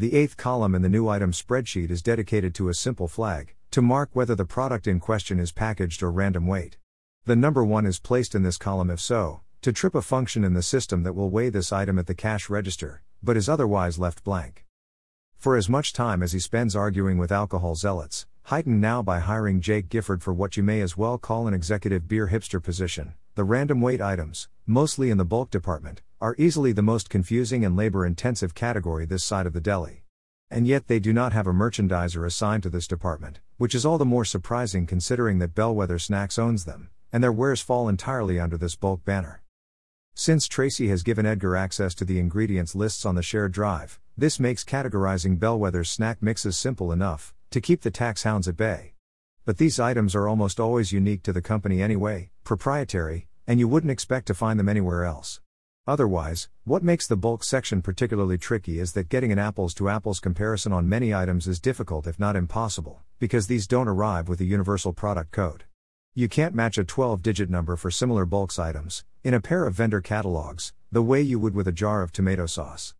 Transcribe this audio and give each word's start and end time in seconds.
The 0.00 0.14
eighth 0.14 0.38
column 0.38 0.74
in 0.74 0.80
the 0.80 0.88
new 0.88 1.08
item 1.08 1.30
spreadsheet 1.30 1.90
is 1.90 2.00
dedicated 2.00 2.54
to 2.54 2.70
a 2.70 2.74
simple 2.74 3.06
flag, 3.06 3.54
to 3.70 3.82
mark 3.82 4.08
whether 4.14 4.34
the 4.34 4.46
product 4.46 4.86
in 4.86 4.98
question 4.98 5.38
is 5.38 5.52
packaged 5.52 6.02
or 6.02 6.10
random 6.10 6.46
weight. 6.46 6.78
The 7.26 7.36
number 7.36 7.62
1 7.62 7.84
is 7.84 7.98
placed 7.98 8.34
in 8.34 8.42
this 8.42 8.56
column 8.56 8.90
if 8.90 8.98
so, 8.98 9.42
to 9.60 9.74
trip 9.74 9.94
a 9.94 10.00
function 10.00 10.42
in 10.42 10.54
the 10.54 10.62
system 10.62 11.02
that 11.02 11.12
will 11.12 11.28
weigh 11.28 11.50
this 11.50 11.70
item 11.70 11.98
at 11.98 12.06
the 12.06 12.14
cash 12.14 12.48
register, 12.48 13.02
but 13.22 13.36
is 13.36 13.46
otherwise 13.46 13.98
left 13.98 14.24
blank. 14.24 14.64
For 15.36 15.54
as 15.54 15.68
much 15.68 15.92
time 15.92 16.22
as 16.22 16.32
he 16.32 16.38
spends 16.38 16.74
arguing 16.74 17.18
with 17.18 17.30
alcohol 17.30 17.74
zealots, 17.74 18.24
heightened 18.44 18.80
now 18.80 19.02
by 19.02 19.18
hiring 19.18 19.60
Jake 19.60 19.90
Gifford 19.90 20.22
for 20.22 20.32
what 20.32 20.56
you 20.56 20.62
may 20.62 20.80
as 20.80 20.96
well 20.96 21.18
call 21.18 21.46
an 21.46 21.52
executive 21.52 22.08
beer 22.08 22.28
hipster 22.28 22.62
position, 22.62 23.12
the 23.34 23.44
random 23.44 23.82
weight 23.82 24.00
items, 24.00 24.48
mostly 24.66 25.10
in 25.10 25.18
the 25.18 25.26
bulk 25.26 25.50
department, 25.50 26.00
are 26.20 26.36
easily 26.36 26.70
the 26.70 26.82
most 26.82 27.08
confusing 27.08 27.64
and 27.64 27.74
labor 27.74 28.04
intensive 28.04 28.54
category 28.54 29.06
this 29.06 29.24
side 29.24 29.46
of 29.46 29.54
the 29.54 29.60
deli. 29.60 30.04
And 30.50 30.66
yet 30.66 30.86
they 30.86 30.98
do 30.98 31.14
not 31.14 31.32
have 31.32 31.46
a 31.46 31.52
merchandiser 31.52 32.26
assigned 32.26 32.62
to 32.64 32.68
this 32.68 32.86
department, 32.86 33.40
which 33.56 33.74
is 33.74 33.86
all 33.86 33.96
the 33.96 34.04
more 34.04 34.26
surprising 34.26 34.86
considering 34.86 35.38
that 35.38 35.54
Bellwether 35.54 35.98
Snacks 35.98 36.38
owns 36.38 36.66
them, 36.66 36.90
and 37.10 37.24
their 37.24 37.32
wares 37.32 37.62
fall 37.62 37.88
entirely 37.88 38.38
under 38.38 38.58
this 38.58 38.76
bulk 38.76 39.02
banner. 39.02 39.42
Since 40.14 40.46
Tracy 40.46 40.88
has 40.88 41.02
given 41.02 41.24
Edgar 41.24 41.56
access 41.56 41.94
to 41.94 42.04
the 42.04 42.18
ingredients 42.18 42.74
lists 42.74 43.06
on 43.06 43.14
the 43.14 43.22
shared 43.22 43.52
drive, 43.52 43.98
this 44.18 44.38
makes 44.38 44.62
categorizing 44.62 45.38
Bellwether's 45.38 45.88
snack 45.88 46.20
mixes 46.20 46.58
simple 46.58 46.92
enough, 46.92 47.32
to 47.50 47.62
keep 47.62 47.80
the 47.80 47.90
tax 47.90 48.24
hounds 48.24 48.46
at 48.46 48.58
bay. 48.58 48.92
But 49.46 49.56
these 49.56 49.80
items 49.80 50.14
are 50.14 50.28
almost 50.28 50.60
always 50.60 50.92
unique 50.92 51.22
to 51.22 51.32
the 51.32 51.40
company 51.40 51.80
anyway, 51.80 52.30
proprietary, 52.44 53.26
and 53.46 53.58
you 53.58 53.68
wouldn't 53.68 53.90
expect 53.90 54.26
to 54.26 54.34
find 54.34 54.60
them 54.60 54.68
anywhere 54.68 55.04
else. 55.04 55.40
Otherwise, 55.86 56.48
what 56.64 56.82
makes 56.82 57.06
the 57.06 57.16
bulk 57.16 57.42
section 57.42 57.80
particularly 57.80 58.36
tricky 58.36 58.78
is 58.78 58.92
that 58.92 59.08
getting 59.08 59.32
an 59.32 59.38
apples 59.38 59.72
to 59.74 59.88
apples 59.88 60.20
comparison 60.20 60.72
on 60.72 60.88
many 60.88 61.14
items 61.14 61.48
is 61.48 61.58
difficult 61.58 62.06
if 62.06 62.18
not 62.18 62.36
impossible, 62.36 63.00
because 63.18 63.46
these 63.46 63.66
don't 63.66 63.88
arrive 63.88 64.28
with 64.28 64.40
a 64.40 64.44
universal 64.44 64.92
product 64.92 65.32
code. 65.32 65.64
You 66.14 66.28
can't 66.28 66.54
match 66.54 66.76
a 66.76 66.84
12 66.84 67.22
digit 67.22 67.48
number 67.48 67.76
for 67.76 67.90
similar 67.90 68.26
bulks 68.26 68.58
items, 68.58 69.04
in 69.24 69.32
a 69.32 69.40
pair 69.40 69.64
of 69.64 69.74
vendor 69.74 70.00
catalogs, 70.00 70.72
the 70.92 71.02
way 71.02 71.22
you 71.22 71.38
would 71.38 71.54
with 71.54 71.66
a 71.66 71.72
jar 71.72 72.02
of 72.02 72.12
tomato 72.12 72.46
sauce. 72.46 72.94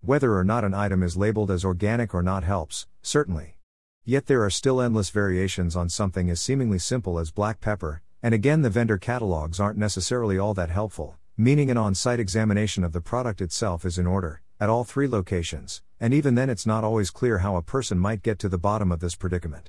Whether 0.00 0.36
or 0.36 0.44
not 0.44 0.64
an 0.64 0.72
item 0.72 1.02
is 1.02 1.16
labeled 1.16 1.50
as 1.50 1.64
organic 1.64 2.14
or 2.14 2.22
not 2.22 2.44
helps, 2.44 2.86
certainly. 3.02 3.58
Yet 4.04 4.26
there 4.26 4.42
are 4.42 4.50
still 4.50 4.80
endless 4.80 5.10
variations 5.10 5.76
on 5.76 5.88
something 5.88 6.30
as 6.30 6.40
seemingly 6.40 6.78
simple 6.78 7.18
as 7.18 7.30
black 7.30 7.60
pepper, 7.60 8.02
and 8.22 8.32
again 8.32 8.62
the 8.62 8.70
vendor 8.70 8.98
catalogs 8.98 9.60
aren't 9.60 9.78
necessarily 9.78 10.38
all 10.38 10.54
that 10.54 10.70
helpful, 10.70 11.18
meaning 11.38 11.70
an 11.70 11.76
on 11.76 11.94
site 11.94 12.18
examination 12.18 12.82
of 12.82 12.92
the 12.92 13.00
product 13.00 13.42
itself 13.42 13.84
is 13.84 13.98
in 13.98 14.06
order, 14.06 14.40
at 14.58 14.70
all 14.70 14.84
three 14.84 15.06
locations, 15.06 15.82
and 16.00 16.14
even 16.14 16.34
then 16.34 16.48
it's 16.48 16.64
not 16.64 16.82
always 16.82 17.10
clear 17.10 17.38
how 17.38 17.56
a 17.56 17.62
person 17.62 17.98
might 17.98 18.22
get 18.22 18.38
to 18.38 18.48
the 18.48 18.56
bottom 18.56 18.90
of 18.90 19.00
this 19.00 19.14
predicament. 19.14 19.68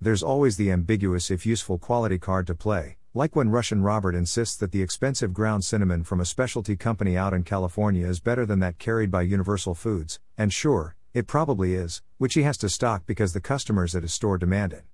There's 0.00 0.22
always 0.22 0.56
the 0.56 0.70
ambiguous 0.70 1.28
if 1.28 1.44
useful 1.44 1.76
quality 1.76 2.20
card 2.20 2.46
to 2.46 2.54
play, 2.54 2.98
like 3.14 3.34
when 3.34 3.50
Russian 3.50 3.82
Robert 3.82 4.14
insists 4.14 4.56
that 4.58 4.70
the 4.70 4.80
expensive 4.80 5.34
ground 5.34 5.64
cinnamon 5.64 6.04
from 6.04 6.20
a 6.20 6.24
specialty 6.24 6.76
company 6.76 7.16
out 7.16 7.34
in 7.34 7.42
California 7.42 8.06
is 8.06 8.20
better 8.20 8.46
than 8.46 8.60
that 8.60 8.78
carried 8.78 9.10
by 9.10 9.22
Universal 9.22 9.74
Foods, 9.74 10.20
and 10.36 10.52
sure, 10.52 10.94
it 11.14 11.26
probably 11.26 11.74
is, 11.74 12.00
which 12.18 12.34
he 12.34 12.42
has 12.44 12.56
to 12.58 12.68
stock 12.68 13.06
because 13.06 13.32
the 13.32 13.40
customers 13.40 13.96
at 13.96 14.02
his 14.02 14.14
store 14.14 14.38
demand 14.38 14.72
it. 14.72 14.84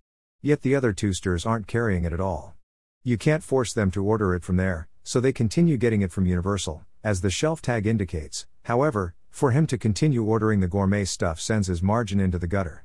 Yet 0.41 0.63
the 0.63 0.75
other 0.75 0.95
two 0.95 1.13
stores 1.13 1.45
aren't 1.45 1.67
carrying 1.67 2.05
it 2.05 2.15
at 2.15 2.21
all. 2.21 2.55
You 3.03 3.19
can't 3.19 3.43
force 3.43 3.75
them 3.75 3.91
to 3.91 4.03
order 4.03 4.35
it 4.35 4.43
from 4.43 4.57
there, 4.57 4.89
so 5.05 5.21
they 5.21 5.33
continue 5.33 5.77
getting 5.77 6.03
it 6.03 6.11
from 6.11 6.27
Universal, 6.27 6.85
as 7.05 7.21
the 7.21 7.31
shelf 7.31 7.63
tag 7.63 7.87
indicates. 7.87 8.47
However, 8.65 9.15
for 9.31 9.51
him 9.51 9.67
to 9.67 9.79
continue 9.79 10.25
ordering 10.25 10.61
the 10.61 10.67
gourmet 10.69 11.05
stuff 11.05 11.39
sends 11.39 11.69
his 11.69 11.83
margin 11.83 12.19
into 12.19 12.39
the 12.39 12.47
gutter. 12.47 12.85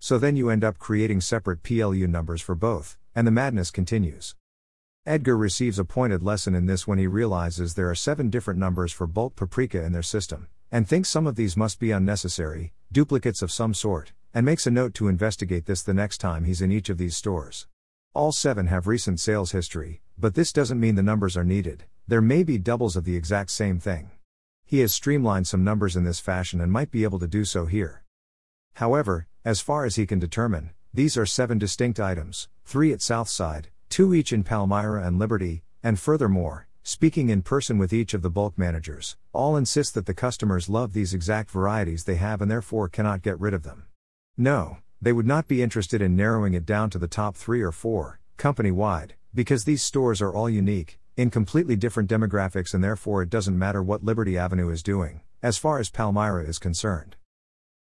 So 0.00 0.18
then 0.18 0.34
you 0.34 0.50
end 0.50 0.64
up 0.64 0.78
creating 0.78 1.20
separate 1.20 1.62
PLU 1.62 2.08
numbers 2.08 2.42
for 2.42 2.54
both, 2.54 2.98
and 3.14 3.26
the 3.26 3.30
madness 3.30 3.70
continues. 3.70 4.34
Edgar 5.06 5.36
receives 5.36 5.78
a 5.78 5.84
pointed 5.84 6.22
lesson 6.22 6.54
in 6.54 6.66
this 6.66 6.86
when 6.86 6.98
he 6.98 7.06
realizes 7.06 7.74
there 7.74 7.88
are 7.88 7.94
seven 7.94 8.30
different 8.30 8.58
numbers 8.58 8.92
for 8.92 9.06
bulk 9.06 9.36
paprika 9.36 9.82
in 9.82 9.92
their 9.92 10.02
system, 10.02 10.48
and 10.72 10.88
thinks 10.88 11.08
some 11.08 11.26
of 11.26 11.36
these 11.36 11.56
must 11.56 11.78
be 11.78 11.90
unnecessary, 11.90 12.72
duplicates 12.90 13.42
of 13.42 13.52
some 13.52 13.74
sort, 13.74 14.12
and 14.34 14.44
makes 14.44 14.66
a 14.66 14.70
note 14.70 14.94
to 14.94 15.08
investigate 15.08 15.66
this 15.66 15.82
the 15.82 15.94
next 15.94 16.18
time 16.18 16.44
he's 16.44 16.60
in 16.60 16.72
each 16.72 16.88
of 16.88 16.98
these 16.98 17.16
stores. 17.16 17.66
All 18.12 18.32
seven 18.32 18.66
have 18.66 18.86
recent 18.86 19.20
sales 19.20 19.52
history, 19.52 20.00
but 20.20 20.34
this 20.34 20.52
doesn't 20.52 20.78
mean 20.78 20.94
the 20.96 21.02
numbers 21.02 21.36
are 21.36 21.44
needed, 21.44 21.84
there 22.06 22.20
may 22.20 22.42
be 22.42 22.58
doubles 22.58 22.96
of 22.96 23.04
the 23.04 23.16
exact 23.16 23.50
same 23.50 23.78
thing. 23.78 24.10
He 24.64 24.80
has 24.80 24.92
streamlined 24.92 25.48
some 25.48 25.64
numbers 25.64 25.96
in 25.96 26.04
this 26.04 26.20
fashion 26.20 26.60
and 26.60 26.70
might 26.70 26.90
be 26.90 27.04
able 27.04 27.18
to 27.20 27.26
do 27.26 27.44
so 27.44 27.66
here. 27.66 28.04
However, 28.74 29.26
as 29.44 29.60
far 29.60 29.84
as 29.84 29.96
he 29.96 30.06
can 30.06 30.18
determine, 30.18 30.70
these 30.92 31.16
are 31.16 31.26
seven 31.26 31.58
distinct 31.58 31.98
items, 31.98 32.48
three 32.64 32.92
at 32.92 33.00
Southside, 33.00 33.68
two 33.88 34.14
each 34.14 34.32
in 34.32 34.44
Palmyra 34.44 35.04
and 35.06 35.18
Liberty, 35.18 35.62
and 35.82 35.98
furthermore, 35.98 36.68
speaking 36.82 37.30
in 37.30 37.42
person 37.42 37.78
with 37.78 37.92
each 37.92 38.12
of 38.12 38.22
the 38.22 38.30
bulk 38.30 38.58
managers, 38.58 39.16
all 39.32 39.56
insist 39.56 39.94
that 39.94 40.06
the 40.06 40.14
customers 40.14 40.68
love 40.68 40.92
these 40.92 41.14
exact 41.14 41.50
varieties 41.50 42.04
they 42.04 42.16
have 42.16 42.42
and 42.42 42.50
therefore 42.50 42.88
cannot 42.88 43.22
get 43.22 43.40
rid 43.40 43.54
of 43.54 43.62
them. 43.62 43.86
No, 44.36 44.78
they 45.00 45.12
would 45.12 45.26
not 45.26 45.48
be 45.48 45.62
interested 45.62 46.02
in 46.02 46.16
narrowing 46.16 46.54
it 46.54 46.66
down 46.66 46.90
to 46.90 46.98
the 46.98 47.08
top 47.08 47.36
three 47.36 47.62
or 47.62 47.72
four, 47.72 48.20
company 48.36 48.70
wide, 48.70 49.14
because 49.34 49.64
these 49.64 49.82
stores 49.82 50.20
are 50.20 50.34
all 50.34 50.50
unique, 50.50 50.98
in 51.16 51.30
completely 51.30 51.76
different 51.76 52.10
demographics, 52.10 52.74
and 52.74 52.82
therefore 52.82 53.22
it 53.22 53.30
doesn't 53.30 53.58
matter 53.58 53.82
what 53.82 54.02
Liberty 54.02 54.36
Avenue 54.36 54.70
is 54.70 54.82
doing, 54.82 55.20
as 55.42 55.58
far 55.58 55.78
as 55.78 55.90
Palmyra 55.90 56.44
is 56.44 56.58
concerned. 56.58 57.16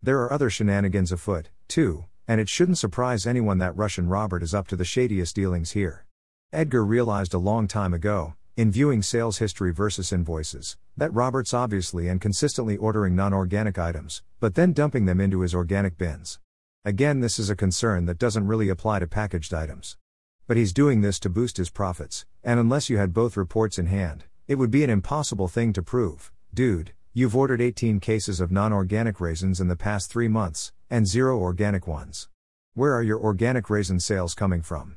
There 0.03 0.21
are 0.21 0.33
other 0.33 0.49
shenanigans 0.49 1.11
afoot, 1.11 1.49
too, 1.67 2.05
and 2.27 2.39
it 2.39 2.49
shouldn't 2.49 2.77
surprise 2.77 3.25
anyone 3.25 3.57
that 3.57 3.75
Russian 3.75 4.07
Robert 4.07 4.43
is 4.43 4.53
up 4.53 4.67
to 4.67 4.75
the 4.75 4.85
shadiest 4.85 5.35
dealings 5.35 5.71
here. 5.71 6.05
Edgar 6.53 6.85
realized 6.85 7.33
a 7.33 7.39
long 7.39 7.67
time 7.67 7.93
ago, 7.93 8.35
in 8.57 8.71
viewing 8.71 9.01
sales 9.01 9.37
history 9.37 9.73
versus 9.73 10.11
invoices, 10.11 10.77
that 10.97 11.13
Robert's 11.13 11.53
obviously 11.53 12.07
and 12.07 12.19
consistently 12.19 12.77
ordering 12.77 13.15
non 13.15 13.33
organic 13.33 13.79
items, 13.79 14.21
but 14.39 14.55
then 14.55 14.73
dumping 14.73 15.05
them 15.05 15.21
into 15.21 15.41
his 15.41 15.55
organic 15.55 15.97
bins. 15.97 16.39
Again, 16.83 17.21
this 17.21 17.39
is 17.39 17.49
a 17.49 17.55
concern 17.55 18.05
that 18.05 18.19
doesn't 18.19 18.47
really 18.47 18.69
apply 18.69 18.99
to 18.99 19.07
packaged 19.07 19.53
items. 19.53 19.97
But 20.47 20.57
he's 20.57 20.73
doing 20.73 21.01
this 21.01 21.19
to 21.19 21.29
boost 21.29 21.57
his 21.57 21.69
profits, 21.69 22.25
and 22.43 22.59
unless 22.59 22.89
you 22.89 22.97
had 22.97 23.13
both 23.13 23.37
reports 23.37 23.79
in 23.79 23.85
hand, 23.85 24.25
it 24.47 24.55
would 24.55 24.71
be 24.71 24.83
an 24.83 24.89
impossible 24.89 25.47
thing 25.47 25.73
to 25.73 25.81
prove. 25.81 26.31
Dude, 26.53 26.93
you've 27.13 27.35
ordered 27.35 27.61
18 27.61 27.99
cases 27.99 28.39
of 28.39 28.51
non 28.51 28.73
organic 28.73 29.19
raisins 29.19 29.61
in 29.61 29.67
the 29.67 29.75
past 29.75 30.11
three 30.11 30.27
months, 30.27 30.71
and 30.89 31.07
zero 31.07 31.39
organic 31.39 31.87
ones. 31.87 32.27
Where 32.73 32.93
are 32.93 33.03
your 33.03 33.19
organic 33.19 33.69
raisin 33.69 33.99
sales 33.99 34.33
coming 34.33 34.61
from? 34.61 34.95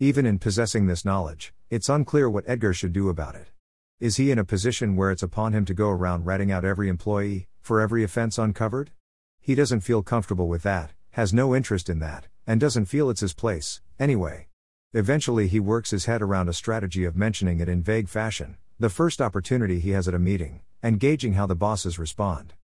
Even 0.00 0.26
in 0.26 0.38
possessing 0.38 0.86
this 0.86 1.04
knowledge, 1.04 1.52
it's 1.70 1.88
unclear 1.88 2.28
what 2.28 2.44
Edgar 2.48 2.72
should 2.72 2.92
do 2.92 3.08
about 3.08 3.34
it. 3.34 3.52
Is 4.00 4.16
he 4.16 4.30
in 4.30 4.38
a 4.38 4.44
position 4.44 4.96
where 4.96 5.10
it's 5.10 5.22
upon 5.22 5.52
him 5.52 5.64
to 5.64 5.74
go 5.74 5.90
around 5.90 6.26
ratting 6.26 6.52
out 6.52 6.64
every 6.64 6.88
employee, 6.88 7.48
for 7.60 7.80
every 7.80 8.04
offense 8.04 8.38
uncovered? 8.38 8.90
He 9.40 9.54
doesn't 9.54 9.80
feel 9.80 10.02
comfortable 10.02 10.48
with 10.48 10.62
that, 10.64 10.92
has 11.12 11.32
no 11.32 11.54
interest 11.54 11.88
in 11.88 11.98
that, 12.00 12.26
and 12.46 12.60
doesn't 12.60 12.86
feel 12.86 13.10
it's 13.10 13.20
his 13.20 13.32
place, 13.32 13.80
anyway. 13.98 14.47
Eventually, 14.94 15.48
he 15.48 15.60
works 15.60 15.90
his 15.90 16.06
head 16.06 16.22
around 16.22 16.48
a 16.48 16.54
strategy 16.54 17.04
of 17.04 17.14
mentioning 17.14 17.60
it 17.60 17.68
in 17.68 17.82
vague 17.82 18.08
fashion, 18.08 18.56
the 18.78 18.88
first 18.88 19.20
opportunity 19.20 19.80
he 19.80 19.90
has 19.90 20.08
at 20.08 20.14
a 20.14 20.18
meeting, 20.18 20.60
and 20.82 20.98
gauging 20.98 21.34
how 21.34 21.46
the 21.46 21.54
bosses 21.54 21.98
respond. 21.98 22.54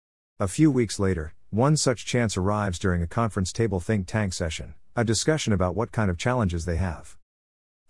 A 0.41 0.49
few 0.49 0.71
weeks 0.71 0.99
later, 0.99 1.35
one 1.51 1.77
such 1.77 2.07
chance 2.07 2.37
arrives 2.37 2.79
during 2.79 3.03
a 3.03 3.07
conference 3.07 3.53
table 3.53 3.79
think 3.79 4.07
tank 4.07 4.33
session, 4.33 4.75
a 4.97 5.05
discussion 5.05 5.53
about 5.53 5.77
what 5.77 5.93
kind 5.93 6.11
of 6.11 6.17
challenges 6.17 6.65
they 6.65 6.77
have. 6.77 7.19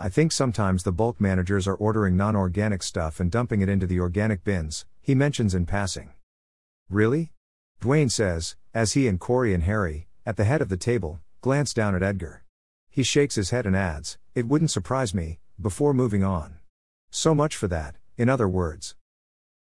I 0.01 0.09
think 0.09 0.33
sometimes 0.33 0.83
the 0.83 0.91
bulk 0.91 1.21
managers 1.21 1.69
are 1.69 1.77
ordering 1.77 2.17
non 2.17 2.35
organic 2.35 2.83
stuff 2.83 3.21
and 3.21 3.31
dumping 3.31 3.61
it 3.61 3.69
into 3.69 3.87
the 3.87 4.01
organic 4.01 4.43
bins, 4.43 4.85
he 5.01 5.15
mentions 5.15 5.55
in 5.55 5.65
passing. 5.65 6.11
Really? 6.91 7.31
Dwayne 7.81 8.11
says, 8.11 8.57
as 8.75 8.95
he 8.95 9.07
and 9.07 9.21
Corey 9.21 9.55
and 9.55 9.63
Harry, 9.63 10.09
at 10.27 10.37
the 10.37 10.45
head 10.45 10.61
of 10.61 10.71
the 10.71 10.77
table, 10.77 11.21
glance 11.41 11.73
down 11.73 11.95
at 11.95 12.03
Edgar. 12.03 12.43
He 12.91 13.03
shakes 13.03 13.37
his 13.37 13.51
head 13.51 13.67
and 13.67 13.77
adds, 13.77 14.19
It 14.35 14.49
wouldn't 14.49 14.73
surprise 14.73 15.15
me, 15.15 15.39
before 15.61 15.95
moving 15.95 16.25
on. 16.25 16.57
So 17.09 17.37
much 17.37 17.55
for 17.55 17.69
that, 17.69 17.95
in 18.17 18.29
other 18.29 18.49
words. 18.49 18.97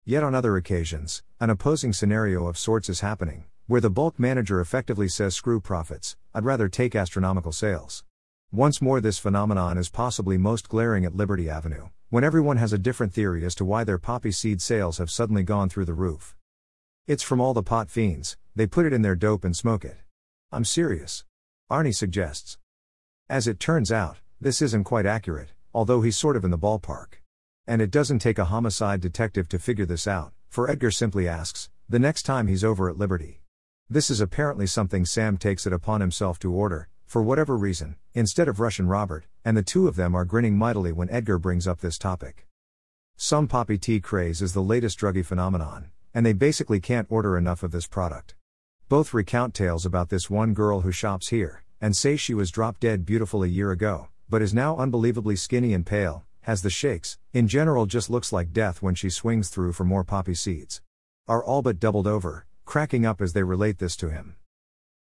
Yet 0.07 0.23
on 0.23 0.35
other 0.35 0.57
occasions, 0.57 1.23
an 1.39 1.51
opposing 1.51 1.93
scenario 1.93 2.47
of 2.47 2.57
sorts 2.57 2.89
is 2.89 3.01
happening, 3.01 3.45
where 3.67 3.83
the 3.83 3.91
bulk 3.91 4.19
manager 4.19 4.61
effectively 4.61 5.09
says 5.09 5.35
screw 5.35 5.61
profits, 5.61 6.17
I'd 6.33 6.47
rather 6.47 6.71
take 6.71 6.97
astronomical 6.97 7.53
sales. 7.53 8.03
Once 8.51 8.81
more, 8.81 9.03
this 9.03 9.19
phenomenon 9.19 9.77
is 9.77 9.91
possibly 9.91 10.39
most 10.39 10.71
glaring 10.71 11.05
at 11.05 11.15
Liberty 11.15 11.51
Avenue, 11.51 11.89
when 12.09 12.25
everyone 12.25 12.57
has 12.57 12.73
a 12.73 12.79
different 12.79 13.13
theory 13.13 13.45
as 13.45 13.55
to 13.57 13.67
why 13.67 13.85
their 13.85 13.99
poppy 13.99 14.33
seed 14.33 14.63
sales 14.63 14.97
have 14.97 15.11
suddenly 15.11 15.43
gone 15.43 15.69
through 15.69 15.85
the 15.85 15.93
roof. 15.93 16.35
It's 17.07 17.23
from 17.23 17.43
all 17.43 17.53
the 17.53 17.63
pot 17.63 17.91
fiends, 17.91 18.39
they 18.57 18.67
put 18.67 18.87
it 18.87 18.95
in 18.95 19.03
their 19.03 19.17
dope 19.17 19.45
and 19.45 19.55
smoke 19.55 19.85
it. 19.85 19.99
I'm 20.51 20.65
serious. 20.65 21.25
Arnie 21.71 21.95
suggests. 21.95 22.57
As 23.29 23.47
it 23.47 23.61
turns 23.61 23.93
out, 23.93 24.22
this 24.43 24.61
isn't 24.61 24.83
quite 24.83 25.07
accurate, 25.07 25.53
although 25.73 26.03
he's 26.03 26.17
sort 26.17 26.37
of 26.37 26.45
in 26.45 26.51
the 26.51 26.59
ballpark. 26.59 27.21
And 27.65 27.81
it 27.81 27.93
doesn't 27.93 28.19
take 28.19 28.41
a 28.41 28.47
homicide 28.47 29.01
detective 29.01 29.49
to 29.51 29.59
figure 29.61 29.87
this 29.87 30.09
out, 30.09 30.33
for 30.49 30.69
Edgar 30.69 30.91
simply 30.91 31.29
asks, 31.29 31.71
the 31.89 32.01
next 32.01 32.25
time 32.25 32.49
he's 32.49 32.65
over 32.65 32.89
at 32.89 32.99
Liberty. 32.99 33.41
This 33.89 34.11
is 34.11 34.21
apparently 34.21 34.67
something 34.67 35.05
Sam 35.05 35.37
takes 35.37 35.65
it 35.65 35.73
upon 35.73 36.01
himself 36.01 36.41
to 36.41 36.53
order, 36.53 36.89
for 37.07 37.23
whatever 37.23 37.57
reason, 37.57 37.95
instead 38.15 38.49
of 38.49 38.59
Russian 38.59 38.89
Robert, 38.89 39.27
and 39.45 39.57
the 39.57 39.63
two 39.63 39.87
of 39.87 39.95
them 39.95 40.13
are 40.13 40.25
grinning 40.25 40.59
mightily 40.59 40.91
when 40.91 41.09
Edgar 41.11 41.39
brings 41.39 41.69
up 41.69 41.81
this 41.81 41.97
topic. 41.97 42.49
Some 43.17 43.47
poppy 43.47 43.79
tea 43.79 44.01
craze 44.01 44.43
is 44.43 44.55
the 44.55 44.61
latest 44.61 44.99
druggy 44.99 45.25
phenomenon, 45.25 45.93
and 46.13 46.27
they 46.27 46.33
basically 46.33 46.81
can't 46.81 47.07
order 47.11 47.39
enough 47.39 47.63
of 47.63 47.71
this 47.71 47.87
product. 47.87 48.35
Both 48.89 49.15
recount 49.15 49.55
tales 49.55 49.87
about 49.87 50.09
this 50.09 50.29
one 50.29 50.53
girl 50.53 50.81
who 50.81 50.91
shops 50.91 51.29
here, 51.29 51.63
and 51.81 51.97
say 51.97 52.17
she 52.17 52.35
was 52.35 52.51
drop 52.51 52.81
dead 52.81 53.07
beautiful 53.07 53.45
a 53.45 53.47
year 53.47 53.71
ago, 53.71 54.09
but 54.33 54.41
is 54.41 54.55
now 54.55 54.79
unbelievably 54.79 55.37
skinny 55.37 55.75
and 55.75 55.85
pale, 55.85 56.25
has 56.41 56.63
the 56.63 56.71
shakes, 56.71 57.19
in 57.35 57.47
general 57.47 57.85
just 57.85 58.09
looks 58.09 58.33
like 58.33 58.51
death 58.51 58.81
when 58.81 58.95
she 58.95 59.11
swings 59.11 59.51
through 59.51 59.75
for 59.75 59.85
more 59.85 60.03
poppy 60.03 60.35
seeds. 60.35 60.81
Are 61.29 61.45
all 61.45 61.61
but 61.61 61.79
doubled 61.79 62.07
over, 62.07 62.47
cracking 62.65 63.05
up 63.05 63.21
as 63.21 63.35
they 63.35 63.43
relate 63.43 63.77
this 63.77 63.95
to 63.97 64.09
him. 64.09 64.37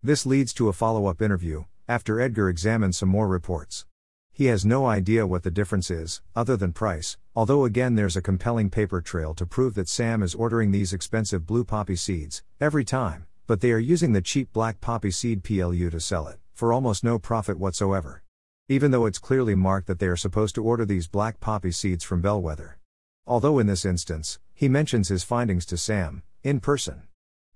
This 0.02 0.26
leads 0.26 0.52
to 0.54 0.68
a 0.68 0.72
follow 0.72 1.06
up 1.06 1.22
interview, 1.22 1.66
after 1.86 2.20
Edgar 2.20 2.48
examines 2.48 2.96
some 2.96 3.10
more 3.10 3.28
reports. 3.28 3.86
He 4.32 4.46
has 4.46 4.64
no 4.64 4.86
idea 4.86 5.24
what 5.24 5.44
the 5.44 5.52
difference 5.52 5.88
is, 5.88 6.20
other 6.34 6.56
than 6.56 6.72
price, 6.72 7.16
although 7.36 7.64
again 7.64 7.94
there's 7.94 8.16
a 8.16 8.22
compelling 8.22 8.70
paper 8.70 9.00
trail 9.00 9.34
to 9.34 9.46
prove 9.46 9.74
that 9.74 9.88
Sam 9.88 10.24
is 10.24 10.34
ordering 10.34 10.72
these 10.72 10.92
expensive 10.92 11.46
blue 11.46 11.62
poppy 11.62 11.94
seeds, 11.94 12.42
every 12.60 12.84
time, 12.84 13.26
but 13.46 13.60
they 13.60 13.70
are 13.70 13.78
using 13.78 14.14
the 14.14 14.20
cheap 14.20 14.52
black 14.52 14.80
poppy 14.80 15.12
seed 15.12 15.44
PLU 15.44 15.90
to 15.90 16.00
sell 16.00 16.26
it, 16.26 16.40
for 16.54 16.72
almost 16.72 17.04
no 17.04 17.20
profit 17.20 17.56
whatsoever. 17.56 18.21
Even 18.72 18.90
though 18.90 19.04
it's 19.04 19.18
clearly 19.18 19.54
marked 19.54 19.86
that 19.86 19.98
they 19.98 20.06
are 20.06 20.16
supposed 20.16 20.54
to 20.54 20.64
order 20.64 20.86
these 20.86 21.06
black 21.06 21.40
poppy 21.40 21.70
seeds 21.70 22.02
from 22.02 22.22
Bellwether. 22.22 22.78
Although 23.26 23.58
in 23.58 23.66
this 23.66 23.84
instance, 23.84 24.38
he 24.54 24.66
mentions 24.66 25.08
his 25.08 25.22
findings 25.22 25.66
to 25.66 25.76
Sam, 25.76 26.22
in 26.42 26.58
person. 26.58 27.02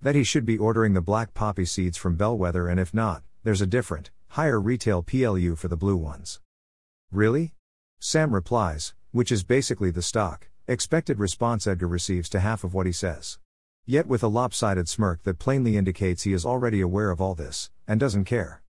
That 0.03 0.15
he 0.15 0.23
should 0.23 0.45
be 0.45 0.59
ordering 0.59 0.93
the 0.93 1.01
black 1.01 1.33
poppy 1.33 1.65
seeds 1.65 1.97
from 1.97 2.17
Bellwether, 2.17 2.69
and 2.69 2.79
if 2.79 2.93
not, 2.93 3.23
there's 3.45 3.63
a 3.63 3.67
different, 3.67 4.11
higher 4.29 4.61
retail 4.61 5.03
PLU 5.03 5.57
for 5.57 5.69
the 5.69 5.77
blue 5.79 5.97
ones. 5.97 6.41
Really? 7.11 7.55
Sam 7.99 8.35
replies, 8.35 8.93
which 9.11 9.33
is 9.33 9.43
basically 9.43 9.91
the 9.91 10.03
stock, 10.03 10.51
expected 10.69 11.19
response 11.19 11.67
Edgar 11.67 11.89
receives 11.89 12.29
to 12.29 12.41
half 12.41 12.63
of 12.63 12.75
what 12.75 12.85
he 12.85 12.93
says. 12.93 13.39
Yet 13.87 14.07
with 14.07 14.23
a 14.23 14.29
lopsided 14.29 14.87
smirk 14.87 15.23
that 15.23 15.39
plainly 15.39 15.79
indicates 15.79 16.25
he 16.25 16.35
is 16.35 16.45
already 16.45 16.83
aware 16.83 17.11
of 17.11 17.23
all 17.23 17.35
this, 17.35 17.71
and 17.89 17.99
doesn't 17.99 18.27
care. 18.27 18.61